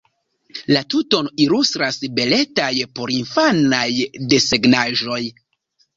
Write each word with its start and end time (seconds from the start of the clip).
La 0.75 0.79
tuton 0.93 1.27
ilustras 1.43 2.01
beletaj 2.21 2.71
porinfanaj 3.01 3.87
desegnaĵoj. 4.35 5.25